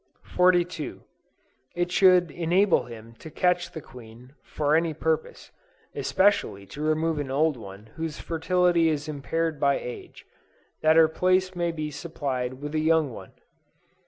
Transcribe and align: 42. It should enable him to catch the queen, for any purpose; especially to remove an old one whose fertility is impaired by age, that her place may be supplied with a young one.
42. 0.25 1.03
It 1.75 1.91
should 1.91 2.31
enable 2.31 2.85
him 2.85 3.13
to 3.19 3.29
catch 3.29 3.69
the 3.71 3.81
queen, 3.81 4.33
for 4.41 4.75
any 4.75 4.95
purpose; 4.95 5.51
especially 5.93 6.65
to 6.65 6.81
remove 6.81 7.19
an 7.19 7.29
old 7.29 7.55
one 7.55 7.91
whose 7.97 8.17
fertility 8.19 8.89
is 8.89 9.07
impaired 9.07 9.59
by 9.59 9.77
age, 9.77 10.25
that 10.81 10.95
her 10.95 11.07
place 11.07 11.55
may 11.55 11.71
be 11.71 11.91
supplied 11.91 12.55
with 12.55 12.73
a 12.73 12.79
young 12.79 13.11
one. 13.11 13.33